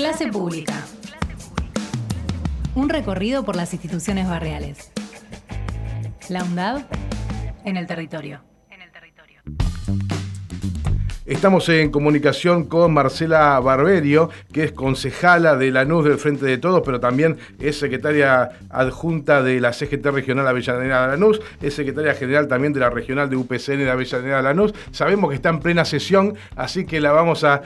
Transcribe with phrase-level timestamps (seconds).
[0.00, 0.82] Clase Pública.
[2.74, 4.90] Un recorrido por las instituciones barriales.
[6.30, 6.84] La UNDAD
[7.66, 8.40] en el territorio.
[11.30, 16.82] Estamos en comunicación con Marcela Barberio, que es concejala de Lanús del Frente de Todos,
[16.84, 22.48] pero también es secretaria adjunta de la CGT Regional Avellaneda de Lanús, es secretaria general
[22.48, 24.74] también de la Regional de UPCN de Avellaneda de Lanús.
[24.90, 27.62] Sabemos que está en plena sesión, así que la vamos a,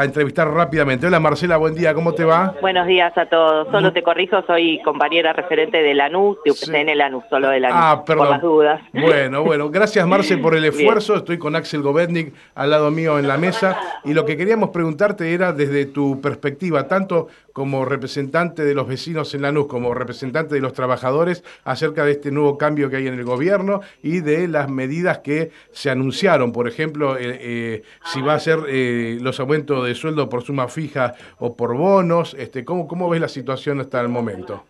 [0.00, 1.08] entrevistar rápidamente.
[1.08, 2.54] Hola Marcela, buen día, ¿cómo te va?
[2.60, 3.66] Buenos días a todos.
[3.72, 8.04] Solo te corrijo, soy compañera referente de Lanús, de UPCN Lanús, solo de Lanús, ah,
[8.06, 8.26] perdón.
[8.26, 8.80] por las dudas.
[8.92, 11.16] Bueno, bueno, gracias Marce por el esfuerzo.
[11.16, 15.32] Estoy con Axel Govetnik al lado mío en la mesa y lo que queríamos preguntarte
[15.32, 20.60] era desde tu perspectiva, tanto como representante de los vecinos en Lanús, como representante de
[20.60, 24.68] los trabajadores, acerca de este nuevo cambio que hay en el gobierno y de las
[24.68, 29.86] medidas que se anunciaron, por ejemplo, eh, eh, si va a ser eh, los aumentos
[29.86, 34.00] de sueldo por suma fija o por bonos, este, ¿cómo, ¿cómo ves la situación hasta
[34.00, 34.64] el momento?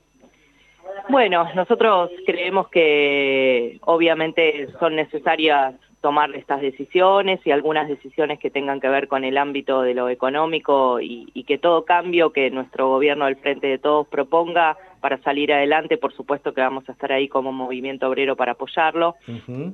[1.08, 8.80] Bueno, nosotros creemos que obviamente son necesarias tomar estas decisiones y algunas decisiones que tengan
[8.80, 13.24] que ver con el ámbito de lo económico y, que todo cambio que nuestro gobierno
[13.24, 17.26] del Frente de Todos proponga para salir adelante, por supuesto que vamos a estar ahí
[17.26, 19.16] como movimiento obrero para apoyarlo.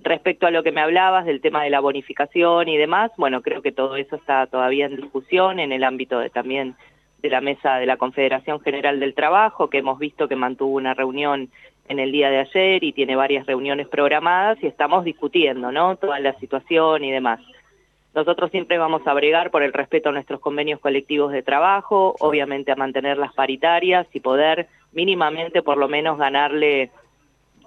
[0.03, 3.61] Respecto a lo que me hablabas del tema de la bonificación y demás, bueno, creo
[3.61, 6.77] que todo eso está todavía en discusión en el ámbito de también
[7.25, 10.95] de la mesa de la Confederación General del Trabajo, que hemos visto que mantuvo una
[10.95, 11.49] reunión
[11.89, 15.97] en el día de ayer y tiene varias reuniones programadas y estamos discutiendo, ¿no?
[15.97, 17.41] Toda la situación y demás.
[18.15, 22.71] Nosotros siempre vamos a bregar por el respeto a nuestros convenios colectivos de trabajo, obviamente
[22.71, 26.91] a mantener las paritarias y poder mínimamente por lo menos ganarle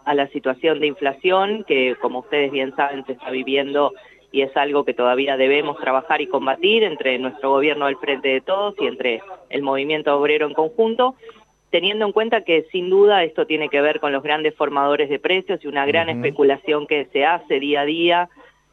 [0.05, 3.91] a la situación de inflación que como ustedes bien saben se está viviendo
[4.31, 8.41] y es algo que todavía debemos trabajar y combatir entre nuestro gobierno del Frente de
[8.41, 11.15] Todos y entre el movimiento obrero en conjunto,
[11.77, 15.19] teniendo en cuenta que sin duda esto tiene que ver con los grandes formadores de
[15.19, 18.29] precios y una gran especulación que se hace día a día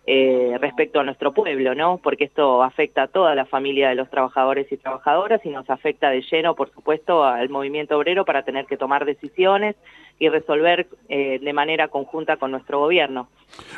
[0.06, 1.99] eh, respecto a nuestro pueblo, ¿no?
[1.99, 6.09] Porque esto afecta a toda la familia de los trabajadores y trabajadoras y nos afecta
[6.09, 9.77] de lleno, por supuesto, al movimiento obrero para tener que tomar decisiones
[10.19, 13.28] y resolver eh, de manera conjunta con nuestro gobierno.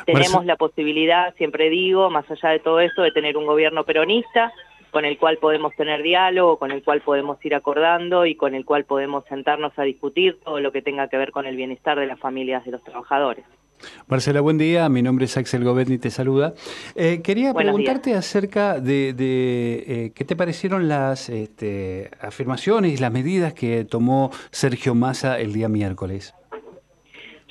[0.05, 4.53] Tenemos la posibilidad, siempre digo, más allá de todo esto, de tener un gobierno peronista
[4.91, 8.65] con el cual podemos tener diálogo, con el cual podemos ir acordando y con el
[8.65, 12.07] cual podemos sentarnos a discutir todo lo que tenga que ver con el bienestar de
[12.07, 13.45] las familias de los trabajadores.
[14.07, 14.89] Marcela, buen día.
[14.89, 16.53] Mi nombre es Axel Govetni, te saluda.
[16.95, 23.53] Eh, quería preguntarte acerca de, eh, qué te parecieron las este, afirmaciones y las medidas
[23.53, 26.33] que tomó Sergio Massa el día miércoles.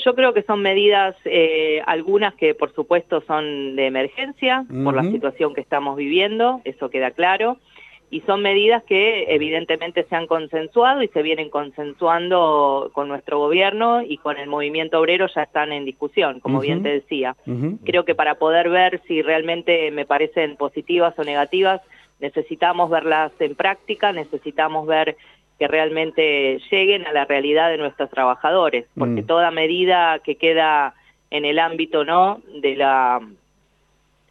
[0.06, 5.02] Yo creo que son medidas, eh, algunas que por supuesto son de emergencia por la
[5.02, 7.58] situación que estamos viviendo, eso queda claro
[8.08, 14.00] y son medidas que evidentemente se han consensuado y se vienen consensuando con nuestro gobierno
[14.00, 17.34] y con el movimiento obrero ya están en discusión, como bien te decía.
[17.84, 21.80] Creo que para poder ver si realmente me parecen positivas o negativas,
[22.20, 25.16] necesitamos verlas en práctica, necesitamos ver
[25.58, 29.26] que realmente lleguen a la realidad de nuestros trabajadores, porque mm.
[29.26, 30.94] toda medida que queda
[31.30, 33.20] en el ámbito no de la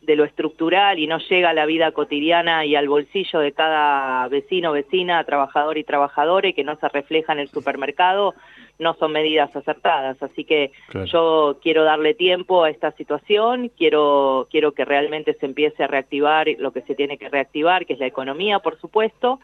[0.06, 4.28] de lo estructural y no llega a la vida cotidiana y al bolsillo de cada
[4.28, 8.36] vecino, vecina, trabajador y trabajadora y que no se refleja en el supermercado,
[8.78, 10.22] no son medidas acertadas.
[10.22, 10.72] Así que
[11.06, 16.48] yo quiero darle tiempo a esta situación, quiero, quiero que realmente se empiece a reactivar
[16.60, 19.40] lo que se tiene que reactivar, que es la economía, por supuesto,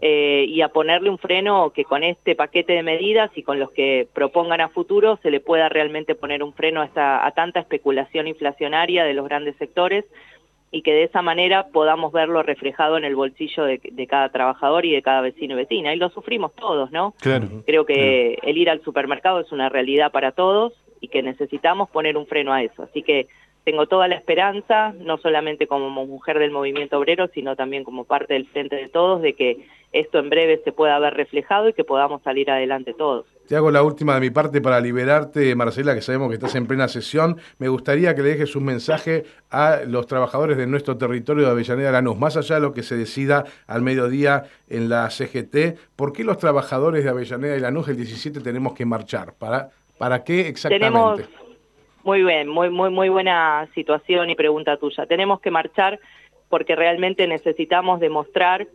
[0.00, 3.70] eh, y a ponerle un freno que con este paquete de medidas y con los
[3.70, 7.60] que propongan a futuro se le pueda realmente poner un freno a, esta, a tanta
[7.60, 10.04] especulación inflacionaria de los grandes sectores
[10.70, 14.92] y que de esa manera podamos verlo reflejado en el bolsillo de, cada trabajador y
[14.92, 15.94] de cada vecino y vecina.
[15.94, 17.14] Y lo sufrimos todos, ¿no?
[17.64, 22.16] Creo que el ir al supermercado es una realidad para todos y que necesitamos poner
[22.16, 22.82] un freno a eso.
[22.82, 23.28] Así que
[23.66, 28.34] tengo toda la esperanza, no solamente como mujer del movimiento obrero, sino también como parte
[28.34, 31.82] del Frente de Todos, de que esto en breve se pueda ver reflejado y que
[31.82, 33.26] podamos salir adelante todos.
[33.48, 36.68] Te hago la última de mi parte para liberarte, Marcela, que sabemos que estás en
[36.68, 37.38] plena sesión.
[37.58, 41.90] Me gustaría que le dejes un mensaje a los trabajadores de nuestro territorio de Avellaneda
[41.90, 46.22] Lanús, más allá de lo que se decida al mediodía en la CGT, ¿por qué
[46.22, 49.34] los trabajadores de Avellaneda y Lanús el 17 tenemos que marchar?
[49.36, 51.26] ¿Para, para qué exactamente?
[52.06, 55.06] Muy bien, muy, muy, muy buena situación y pregunta tuya.
[55.06, 55.98] Tenemos que marchar
[56.48, 58.68] porque realmente necesitamos demostrar,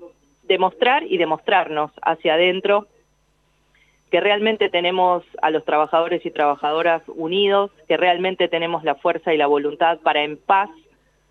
[0.43, 2.87] demostrar y demostrarnos hacia adentro
[4.11, 9.37] que realmente tenemos a los trabajadores y trabajadoras unidos, que realmente tenemos la fuerza y
[9.37, 10.69] la voluntad para en paz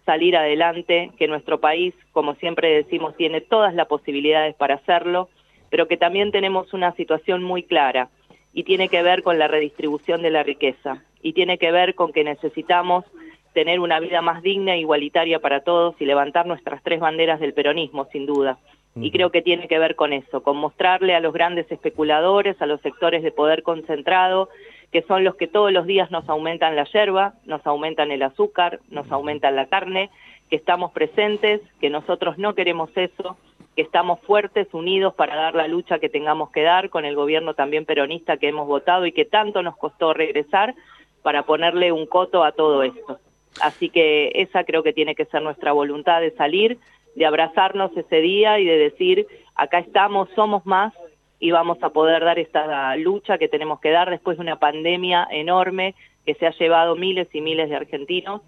[0.06, 5.28] salir adelante, que nuestro país, como siempre decimos, tiene todas las posibilidades para hacerlo
[5.68, 8.08] pero que también tenemos una situación muy clara
[8.52, 12.12] y tiene que ver con la redistribución de la riqueza y tiene que ver con
[12.12, 13.04] que necesitamos
[13.52, 17.54] tener una vida más digna e igualitaria para todos y levantar nuestras tres banderas del
[17.54, 18.58] peronismo, sin duda.
[18.96, 22.66] Y creo que tiene que ver con eso, con mostrarle a los grandes especuladores, a
[22.66, 24.48] los sectores de poder concentrado,
[24.90, 28.80] que son los que todos los días nos aumentan la yerba, nos aumentan el azúcar,
[28.90, 30.10] nos aumentan la carne,
[30.48, 33.36] que estamos presentes, que nosotros no queremos eso,
[33.76, 37.54] que estamos fuertes, unidos para dar la lucha que tengamos que dar con el gobierno
[37.54, 40.74] también peronista que hemos votado y que tanto nos costó regresar
[41.22, 43.18] para ponerle un coto a todo esto.
[43.60, 46.78] Así que esa creo que tiene que ser nuestra voluntad de salir,
[47.14, 50.94] de abrazarnos ese día y de decir, acá estamos, somos más
[51.40, 55.26] y vamos a poder dar esta lucha que tenemos que dar después de una pandemia
[55.30, 55.94] enorme
[56.24, 58.42] que se ha llevado miles y miles de argentinos.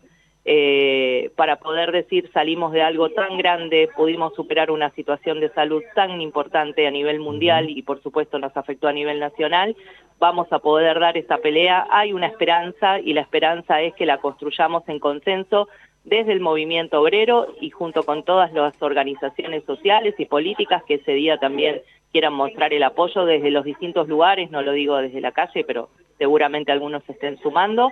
[0.44, 5.82] Eh, para poder decir salimos de algo tan grande, pudimos superar una situación de salud
[5.94, 9.76] tan importante a nivel mundial y por supuesto nos afectó a nivel nacional,
[10.22, 11.84] vamos a poder dar esta pelea.
[11.90, 15.68] Hay una esperanza y la esperanza es que la construyamos en consenso
[16.04, 21.14] desde el movimiento obrero y junto con todas las organizaciones sociales y políticas que ese
[21.14, 21.82] día también
[22.12, 25.88] quieran mostrar el apoyo desde los distintos lugares, no lo digo desde la calle, pero
[26.18, 27.90] seguramente algunos estén sumando,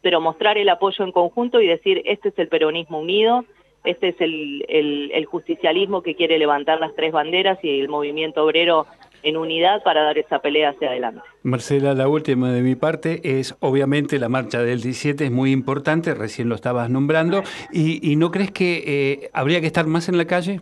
[0.00, 3.44] pero mostrar el apoyo en conjunto y decir, este es el peronismo unido,
[3.84, 4.64] este es el,
[5.12, 8.86] el justicialismo que quiere levantar las tres banderas y el movimiento obrero
[9.22, 11.20] en unidad para dar esa pelea hacia adelante.
[11.42, 16.14] Marcela, la última de mi parte es, obviamente, la marcha del 17 es muy importante,
[16.14, 17.42] recién lo estabas nombrando,
[17.72, 20.60] y, no crees que eh, habría que estar más en la calle?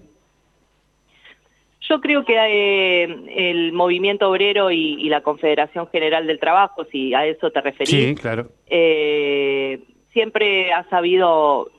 [1.88, 3.04] Yo creo que eh,
[3.36, 8.14] el movimiento obrero y, la Confederación General del Trabajo, si a eso te referís, sí,
[8.14, 8.48] claro.
[8.66, 9.80] Eh,
[10.12, 11.70] siempre ha sabido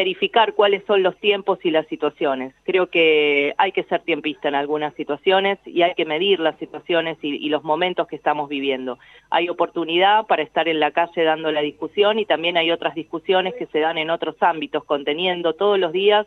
[0.00, 2.54] verificar cuáles son los tiempos y las situaciones.
[2.64, 7.18] Creo que hay que ser tiempista en algunas situaciones y hay que medir las situaciones
[7.20, 8.98] y, los momentos que estamos viviendo.
[9.28, 13.52] Hay oportunidad para estar en la calle dando la discusión y también hay otras discusiones
[13.58, 16.26] que se dan en otros ámbitos, conteniendo todos los días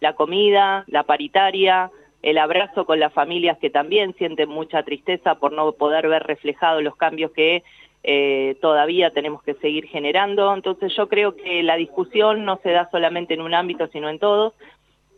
[0.00, 5.52] la comida, la paritaria, el abrazo con las familias que también sienten mucha tristeza por
[5.52, 7.62] no poder ver reflejados los cambios que
[8.06, 10.52] eh, todavía tenemos que seguir generando.
[10.52, 14.18] Entonces yo creo que la discusión no se da solamente en un ámbito, sino en
[14.18, 14.52] todos,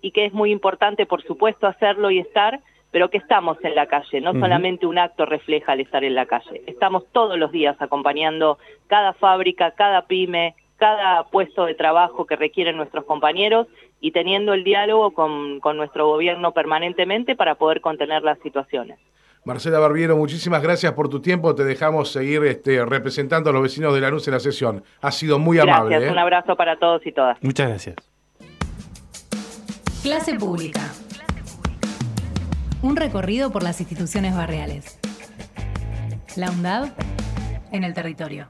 [0.00, 2.60] y que es muy importante, por supuesto, hacerlo y estar,
[2.92, 6.26] pero que estamos en la calle, no solamente un acto refleja el estar en la
[6.26, 12.36] calle, estamos todos los días acompañando cada fábrica, cada pyme, cada puesto de trabajo que
[12.36, 13.66] requieren nuestros compañeros
[14.00, 18.98] y teniendo el diálogo con nuestro gobierno permanentemente para poder contener las situaciones.
[19.46, 21.54] Marcela Barbiero, muchísimas gracias por tu tiempo.
[21.54, 24.82] Te dejamos seguir este, representando a los vecinos de la Lanús en la sesión.
[25.00, 25.90] Ha sido muy amable.
[25.90, 26.12] Gracias, ¿eh?
[26.12, 27.38] un abrazo para todos y todas.
[27.42, 27.94] Muchas gracias.
[30.02, 30.80] Clase Pública.
[32.82, 34.98] Un recorrido por las instituciones barriales.
[36.34, 36.88] La UNDAD
[37.70, 38.48] en el territorio.